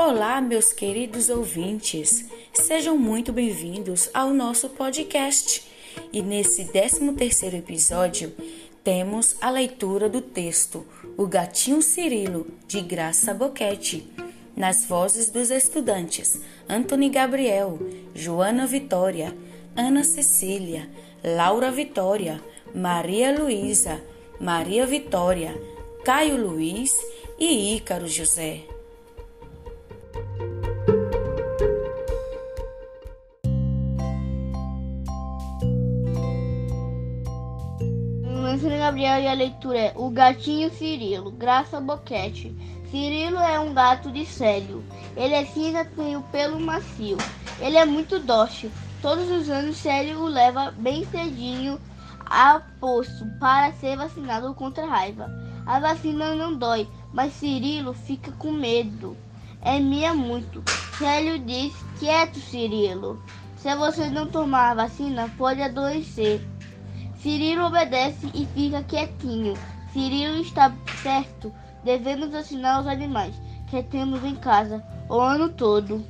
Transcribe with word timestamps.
Olá, 0.00 0.40
meus 0.40 0.72
queridos 0.72 1.28
ouvintes. 1.28 2.24
Sejam 2.54 2.96
muito 2.96 3.32
bem-vindos 3.32 4.08
ao 4.14 4.32
nosso 4.32 4.68
podcast. 4.68 5.66
E 6.12 6.22
nesse 6.22 6.66
13º 6.66 7.54
episódio, 7.54 8.32
temos 8.84 9.34
a 9.40 9.50
leitura 9.50 10.08
do 10.08 10.20
texto 10.20 10.86
O 11.16 11.26
Gatinho 11.26 11.82
Cirilo, 11.82 12.46
de 12.68 12.80
Graça 12.80 13.34
Boquete, 13.34 14.08
nas 14.54 14.84
vozes 14.84 15.30
dos 15.30 15.50
estudantes 15.50 16.40
Antony 16.68 17.08
Gabriel, 17.08 17.76
Joana 18.14 18.68
Vitória, 18.68 19.36
Ana 19.76 20.04
Cecília, 20.04 20.88
Laura 21.24 21.72
Vitória, 21.72 22.40
Maria 22.72 23.36
Luísa, 23.36 24.00
Maria 24.40 24.86
Vitória, 24.86 25.60
Caio 26.04 26.36
Luiz 26.36 26.96
e 27.36 27.74
Ícaro 27.74 28.06
José. 28.06 28.77
E 39.18 39.26
a 39.26 39.34
leitura 39.34 39.78
é 39.78 39.92
O 39.96 40.10
Gatinho 40.10 40.70
Cirilo, 40.70 41.30
Graça 41.30 41.80
Boquete. 41.80 42.54
Cirilo 42.90 43.38
é 43.38 43.58
um 43.58 43.74
gato 43.74 44.10
de 44.10 44.24
célio. 44.24 44.82
Ele 45.16 45.34
é 45.34 45.44
cinza, 45.44 45.84
tem 45.84 46.16
o 46.16 46.22
pelo 46.22 46.58
macio. 46.58 47.16
Ele 47.60 47.76
é 47.76 47.84
muito 47.84 48.18
dócil. 48.18 48.70
Todos 49.02 49.30
os 49.30 49.48
anos, 49.48 49.76
Célio 49.76 50.20
o 50.20 50.26
leva 50.26 50.72
bem 50.72 51.04
cedinho 51.04 51.80
ao 52.24 52.62
posto 52.80 53.26
para 53.38 53.72
ser 53.74 53.96
vacinado 53.96 54.54
contra 54.54 54.84
a 54.84 54.88
raiva. 54.88 55.30
A 55.66 55.78
vacina 55.78 56.34
não 56.34 56.56
dói, 56.56 56.88
mas 57.12 57.32
Cirilo 57.34 57.92
fica 57.92 58.32
com 58.32 58.50
medo. 58.50 59.16
É 59.60 59.78
minha 59.78 60.14
muito. 60.14 60.62
Célio 60.96 61.38
diz: 61.38 61.74
Quieto, 61.98 62.38
Cirilo. 62.38 63.22
Se 63.56 63.74
você 63.74 64.08
não 64.08 64.26
tomar 64.26 64.70
a 64.70 64.74
vacina, 64.74 65.30
pode 65.36 65.60
adoecer. 65.60 66.40
Cirilo 67.18 67.66
obedece 67.66 68.28
e 68.32 68.46
fica 68.46 68.82
quietinho. 68.84 69.54
Cirilo 69.92 70.40
está 70.40 70.72
certo. 71.02 71.52
Devemos 71.82 72.30
vacinar 72.30 72.80
os 72.80 72.86
animais 72.86 73.34
que 73.68 73.82
temos 73.82 74.22
em 74.24 74.36
casa 74.36 74.84
o 75.08 75.18
ano 75.18 75.48
todo. 75.48 76.04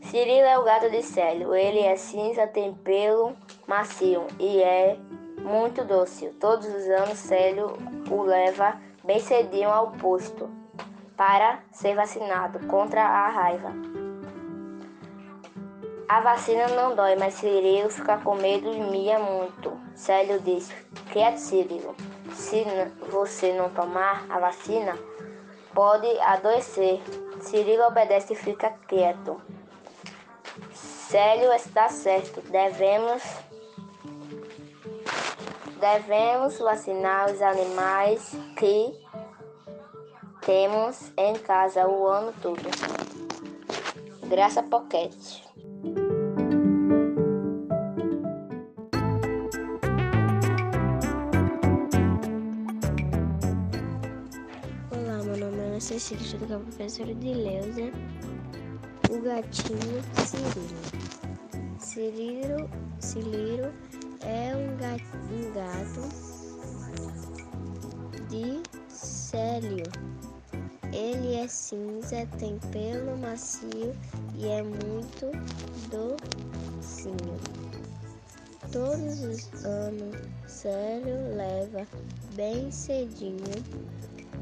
Cirilo 0.00 0.46
é 0.46 0.58
o 0.58 0.64
gato 0.64 0.90
de 0.90 1.02
Célio. 1.02 1.54
Ele 1.54 1.80
é 1.80 1.94
cinza, 1.96 2.46
tem 2.46 2.72
pelo 2.72 3.34
macio 3.66 4.26
e 4.40 4.62
é 4.62 4.96
muito 5.42 5.84
doce. 5.84 6.28
Todos 6.40 6.66
os 6.66 6.88
anos, 6.88 7.18
Célio 7.18 7.76
o 8.10 8.22
leva 8.22 8.80
bem 9.04 9.20
cedinho 9.20 9.68
ao 9.68 9.90
posto 9.92 10.53
para 11.16 11.60
ser 11.72 11.94
vacinado 11.94 12.66
contra 12.66 13.02
a 13.02 13.28
raiva. 13.28 13.72
A 16.08 16.20
vacina 16.20 16.68
não 16.68 16.94
dói, 16.94 17.16
mas 17.16 17.34
Cirilo 17.34 17.90
fica 17.90 18.18
com 18.18 18.34
medo 18.34 18.72
e 18.72 18.80
mia 18.80 19.18
muito. 19.18 19.72
Célio 19.94 20.38
disse: 20.40 20.74
Quieto, 21.10 21.38
Cirilo. 21.38 21.96
Se 22.32 22.64
você 23.10 23.52
não 23.52 23.70
tomar 23.70 24.26
a 24.28 24.38
vacina, 24.38 24.98
pode 25.72 26.06
adoecer. 26.20 27.00
Cirilo 27.40 27.84
obedece 27.84 28.34
e 28.34 28.36
fica 28.36 28.70
quieto. 28.86 29.40
Célio 30.72 31.52
está 31.52 31.88
certo. 31.88 32.40
Devemos 32.42 33.22
devemos 35.80 36.58
vacinar 36.58 37.30
os 37.30 37.42
animais 37.42 38.34
que 38.56 39.03
temos 40.44 41.10
em 41.16 41.34
casa 41.38 41.86
o 41.88 42.06
ano 42.06 42.32
todo. 42.42 42.60
Graça 44.28 44.62
Pocket. 44.62 45.14
Olá, 54.90 55.22
meu 55.24 55.36
nome 55.38 55.58
é 55.58 55.66
Ana 55.66 55.80
Cecília, 55.80 56.24
sou 56.26 56.38
da 56.40 56.58
professora 56.58 57.14
de 57.14 57.32
Leusa. 57.32 57.90
O 59.10 59.22
gatinho 59.22 60.02
Cirilo. 60.26 61.04
Cirilo, 61.78 62.70
Cirilo 63.00 63.72
é 64.20 64.54
um 64.54 64.76
um 65.30 65.52
gato 65.52 66.34
de 68.28 68.62
célio. 68.88 69.84
Ele 70.94 71.34
é 71.34 71.48
cinza, 71.48 72.24
tem 72.38 72.56
pelo 72.70 73.16
macio 73.18 73.92
e 74.36 74.46
é 74.46 74.62
muito 74.62 75.32
docinho. 75.90 77.36
Todos 78.70 79.24
os 79.24 79.64
anos, 79.64 80.16
Célio 80.46 81.34
leva 81.36 81.84
bem 82.36 82.70
cedinho 82.70 83.42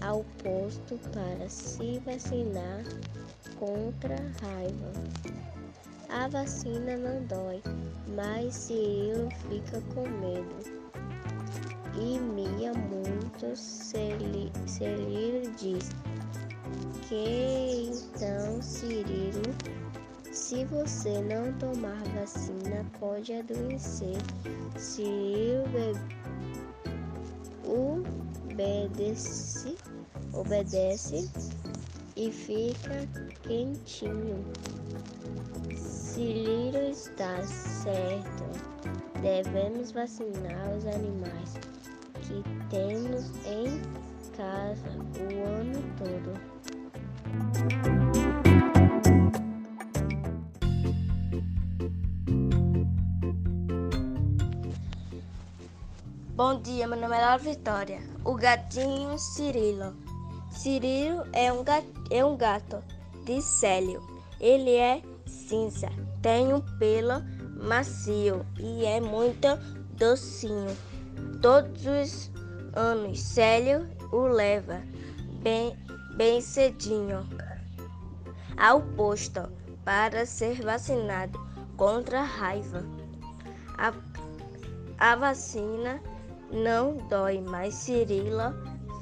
ao 0.00 0.24
posto 0.44 0.96
para 1.12 1.48
se 1.48 1.98
vacinar 2.06 2.84
contra 3.58 4.14
a 4.14 4.46
raiva. 4.46 4.92
A 6.08 6.28
vacina 6.28 6.96
não 6.96 7.24
dói, 7.26 7.60
mas 8.14 8.54
Cirilo 8.54 9.28
fica 9.48 9.82
com 9.92 10.08
medo. 10.08 10.76
E 11.98 12.20
Mia 12.20 12.72
muito 12.72 13.56
Cirilo 13.56 14.52
diz 15.58 15.90
que 17.08 17.90
então 17.92 18.60
Cirilo, 18.60 19.42
se 20.32 20.64
você 20.64 21.20
não 21.22 21.52
tomar 21.58 22.02
vacina, 22.14 22.84
pode 22.98 23.32
adoecer. 23.32 24.16
Cirilo 24.76 25.92
obedece, 27.64 29.76
obedece 30.32 31.30
e 32.16 32.30
fica 32.30 33.08
quentinho. 33.42 34.44
Cirilo 35.76 36.90
está 36.90 37.42
certo. 37.44 38.44
Devemos 39.22 39.92
vacinar 39.92 40.74
os 40.76 40.86
animais 40.86 41.54
que 42.22 42.42
temos 42.68 43.30
em 43.46 43.80
casa 44.36 44.88
o 45.20 45.58
ano 45.58 45.82
todo. 45.98 46.55
Bom 56.36 56.60
dia, 56.60 56.86
meu 56.86 57.00
nome 57.00 57.16
é 57.16 57.18
Laura 57.18 57.38
Vitória. 57.38 57.98
O 58.22 58.34
gatinho 58.34 59.18
Cirilo. 59.18 59.96
Cirilo 60.50 61.24
é 61.32 61.50
um 61.50 61.64
gato, 61.64 61.86
é 62.10 62.22
um 62.22 62.36
gato 62.36 62.84
de 63.24 63.40
Célio. 63.40 64.06
Ele 64.38 64.76
é 64.76 65.00
cinza, 65.24 65.88
tem 66.20 66.52
um 66.52 66.60
pelo 66.78 67.22
macio 67.66 68.44
e 68.58 68.84
é 68.84 69.00
muito 69.00 69.48
docinho. 69.96 70.76
Todos 71.40 71.86
os 71.86 72.30
anos, 72.74 73.18
Célio 73.18 73.88
o 74.12 74.26
leva 74.26 74.82
bem, 75.42 75.74
bem 76.18 76.42
cedinho 76.42 77.26
ao 78.58 78.82
posto 78.82 79.40
para 79.86 80.26
ser 80.26 80.62
vacinado 80.62 81.40
contra 81.78 82.20
a 82.20 82.24
raiva. 82.24 82.84
A, 83.78 83.94
a 84.98 85.16
vacina 85.16 85.98
não 86.50 86.96
dói, 87.08 87.40
mas 87.40 87.74
Cirila 87.74 88.54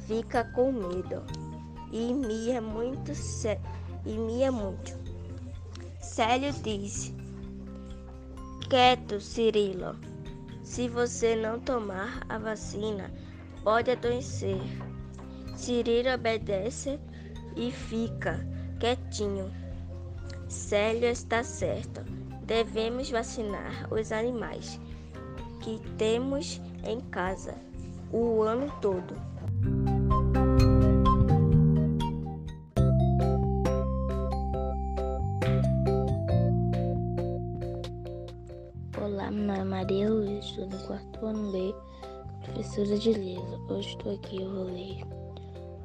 fica 0.07 0.45
com 0.45 0.73
medo 0.73 1.23
e 1.93 2.13
mia 2.13 2.61
muito 2.61 3.13
e 4.05 4.13
mia 4.19 4.51
muito. 4.51 4.93
Célio 6.01 6.53
disse: 6.53 7.15
Quieto, 8.69 9.21
Cirilo. 9.21 9.97
Se 10.63 10.89
você 10.89 11.37
não 11.37 11.61
tomar 11.61 12.23
a 12.29 12.39
vacina, 12.39 13.13
pode 13.63 13.91
adoecer. 13.91 14.61
Cirilo 15.55 16.15
obedece 16.15 16.99
e 17.57 17.71
fica 17.71 18.41
quietinho. 18.81 19.53
Célio 20.49 21.09
está 21.09 21.45
certo. 21.45 22.03
Devemos 22.45 23.11
vacinar 23.11 23.93
os 23.93 24.11
animais 24.13 24.81
que 25.61 25.79
temos 25.97 26.61
em 26.87 27.01
casa 27.01 27.55
o 28.13 28.43
ano 28.43 28.73
todo. 28.81 29.15
Olá, 39.03 39.31
meu 39.31 39.47
nome 39.47 39.59
é 39.59 39.65
Maria 39.65 40.11
Luiz, 40.11 40.45
estou 40.45 40.67
no 40.67 40.79
quarto 40.87 41.27
ano 41.27 41.53
B, 41.53 41.75
professora 42.45 42.99
de 42.99 43.13
Lisa. 43.13 43.59
Hoje 43.69 43.89
estou 43.89 44.15
aqui, 44.15 44.43
eu 44.43 44.51
vou 44.51 44.65
ler 44.65 45.03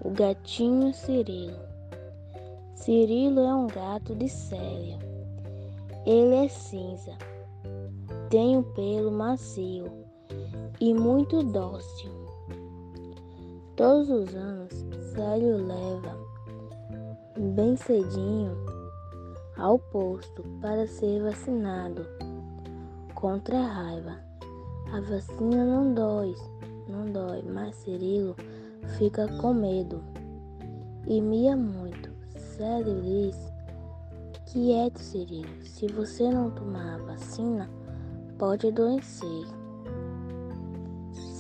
O 0.04 0.12
Gatinho 0.12 0.94
Cirilo. 0.94 1.58
Cirilo 2.76 3.40
é 3.40 3.56
um 3.56 3.68
gato 3.68 4.16
de 4.16 4.30
Célia. 4.30 5.00
Ele 6.06 6.46
é 6.46 6.48
cinza, 6.48 7.18
tem 8.30 8.56
o 8.56 8.60
um 8.60 8.64
pelo 8.74 9.12
macio 9.12 10.09
e 10.80 10.94
muito 10.94 11.44
dócil. 11.44 12.12
Todos 13.76 14.10
os 14.10 14.36
anos, 14.36 14.74
Célio 15.14 15.66
leva 15.66 16.18
bem 17.56 17.76
cedinho 17.76 18.52
ao 19.58 19.80
posto 19.80 20.44
para 20.62 20.88
ser 20.88 21.22
vacinado 21.22 22.06
contra 23.16 23.58
a 23.58 23.68
raiva. 23.68 24.18
A 24.94 25.02
vacina 25.02 25.64
não 25.66 25.94
dói, 25.94 26.34
não 26.88 27.12
dói, 27.12 27.44
mas 27.44 27.76
Cirilo 27.76 28.36
fica 28.98 29.28
com 29.38 29.54
medo 29.54 30.04
e 31.06 31.22
mia 31.22 31.56
muito. 31.56 32.10
Célio 32.38 33.02
diz 33.02 33.36
Quieto, 34.46 35.00
Cirilo. 35.00 35.64
Se 35.64 35.88
você 35.88 36.30
não 36.30 36.50
tomar 36.52 36.96
a 36.96 37.04
vacina, 37.04 37.70
pode 38.38 38.68
adoecer. 38.68 39.59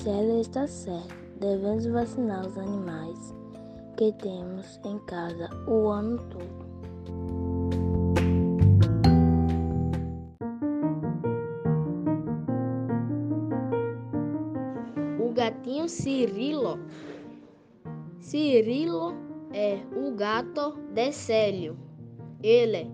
Célio 0.10 0.42
está 0.42 0.66
certo. 0.66 1.14
Devemos 1.40 1.86
vacinar 1.86 2.44
os 2.44 2.58
animais 2.58 3.36
que 3.96 4.12
temos 4.14 4.80
em 4.84 4.98
casa 5.06 5.48
o 5.68 5.88
ano 5.88 6.18
todo. 6.30 6.66
O 15.24 15.32
gatinho 15.32 15.88
Cirilo. 15.88 16.80
Cirilo 18.20 19.14
é 19.54 19.78
o 19.96 20.16
gato 20.16 20.76
de 20.92 21.12
Célio. 21.12 21.78
Ele 22.42 22.92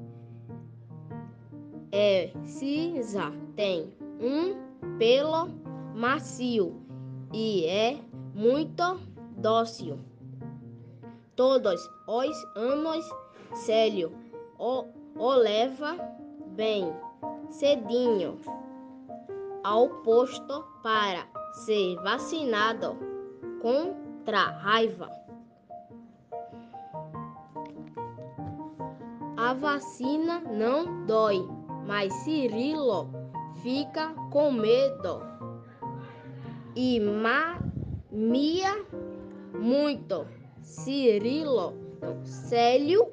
é 1.94 2.34
cinza, 2.44 3.32
tem 3.56 3.90
um 4.20 4.98
pelo 4.98 5.48
macio 5.96 6.85
e 7.36 7.66
é 7.66 8.00
muito 8.34 8.98
dócil. 9.36 10.00
Todos 11.36 11.82
os 12.08 12.46
anos, 12.56 13.06
Célio 13.56 14.14
o, 14.58 14.86
o 15.18 15.34
leva 15.34 15.98
bem 16.56 16.94
cedinho 17.50 18.40
ao 19.66 19.90
posto 20.04 20.64
para 20.82 21.28
ser 21.66 21.98
vacinado 21.98 22.98
contra 23.62 24.40
a 24.40 24.52
raiva. 24.52 25.10
A 29.36 29.54
vacina 29.54 30.40
não 30.40 31.06
dói 31.06 31.46
mas 31.86 32.12
Cirilo 32.24 33.10
fica 33.62 34.14
com 34.32 34.52
medo 34.52 35.35
e 36.76 37.00
mia 38.12 38.86
muito. 39.54 40.28
Cirilo, 40.62 41.74
Célio 42.24 43.12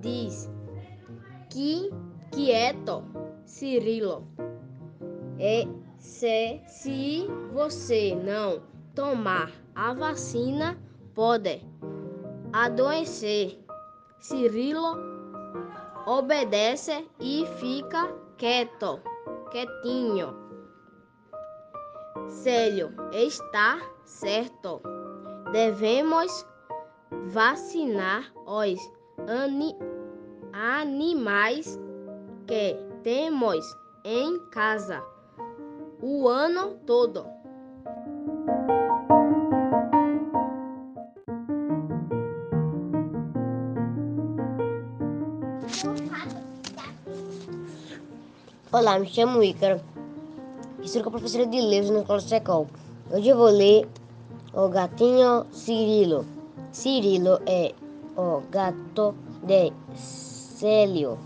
diz 0.00 0.50
que 1.48 1.90
quieto, 2.32 3.04
Cirilo. 3.46 4.26
É 5.38 5.66
se, 5.98 6.60
se 6.66 7.26
você 7.52 8.14
não 8.14 8.62
tomar 8.94 9.50
a 9.74 9.94
vacina, 9.94 10.76
pode 11.14 11.62
adoecer. 12.52 13.58
Cirilo 14.20 14.98
obedece 16.06 17.06
e 17.20 17.46
fica 17.58 18.12
quieto, 18.36 19.00
quietinho. 19.50 20.41
Célio, 22.28 22.90
está 23.12 23.78
certo. 24.04 24.80
Devemos 25.52 26.46
vacinar 27.32 28.32
os 28.46 28.78
ani 29.28 29.76
animais 30.52 31.78
que 32.46 32.76
temos 33.02 33.64
em 34.04 34.38
casa 34.50 35.02
o 36.00 36.28
ano 36.28 36.76
todo. 36.86 37.26
Olá, 48.72 48.98
me 48.98 49.06
chamo 49.06 49.42
Ícaro. 49.42 49.91
Estou 50.92 51.04
com 51.04 51.08
a 51.08 51.12
professora 51.12 51.46
de 51.46 51.58
Leis 51.58 51.88
na 51.88 52.00
Escola 52.00 52.20
Secol. 52.20 52.66
Hoje 53.10 53.30
eu 53.30 53.36
vou 53.38 53.46
ler 53.46 53.88
O 54.52 54.68
Gatinho 54.68 55.46
Cirilo. 55.50 56.26
Cirilo 56.70 57.40
é 57.46 57.72
o 58.14 58.42
gato 58.50 59.14
de 59.42 59.72
Célio. 59.96 61.18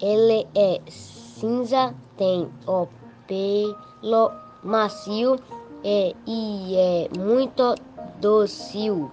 Ele 0.00 0.46
é 0.54 0.80
cinza, 0.88 1.92
tem 2.16 2.48
o 2.68 2.86
pelo 3.26 4.30
macio 4.62 5.40
e, 5.82 6.14
e 6.24 6.76
é 6.76 7.08
muito 7.18 7.74
dócil. 8.20 9.10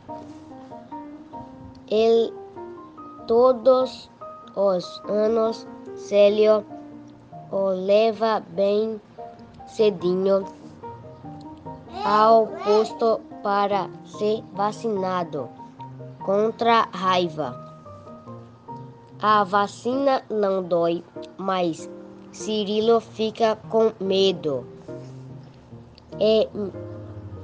Ele, 1.90 2.32
todos 3.26 4.12
os 4.56 5.02
anos, 5.10 5.66
Célio 5.96 6.64
o 7.52 7.70
leva 7.70 8.44
bem 8.50 9.02
cedinho 9.68 10.46
ao 12.04 12.48
posto 12.48 13.20
para 13.44 13.90
ser 14.06 14.44
vacinado 14.54 15.50
contra 16.24 16.88
a 16.92 16.98
raiva. 16.98 17.68
A 19.22 19.44
vacina 19.44 20.24
não 20.30 20.64
dói, 20.64 21.04
mas 21.38 21.90
Cirilo 22.32 23.00
fica 23.00 23.58
com 23.70 23.92
medo. 24.00 24.66
E 26.20 26.48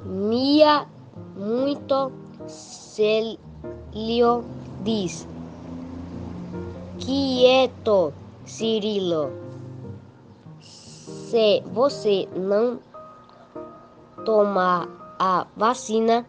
Mia 0.05 0.87
muito 1.35 2.11
Célio 2.47 4.43
diz: 4.83 5.27
Quieto, 6.99 8.13
Cirilo 8.45 9.42
se 11.33 11.63
você 11.65 12.29
não 12.35 12.79
tomar 14.23 14.87
a 15.17 15.47
vacina, 15.57 16.23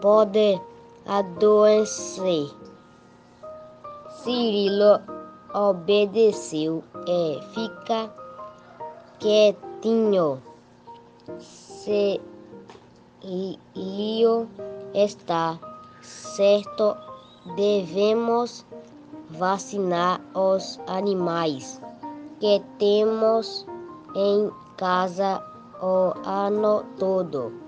pode 0.00 0.60
adoecer. 1.06 2.50
Cirilo 4.10 5.00
obedeceu 5.54 6.82
e 7.06 7.40
fica 7.54 8.10
quietinho. 9.20 10.42
Se 11.38 12.20
Lio 13.22 14.48
está 14.94 15.56
certo, 16.02 16.96
devemos 17.54 18.66
vacinar 19.30 20.20
os 20.34 20.80
animais 20.88 21.80
que 22.40 22.60
temos 22.80 23.64
em 24.18 24.50
casa 24.76 25.40
o 25.80 26.12
ano 26.26 26.82
todo. 26.98 27.67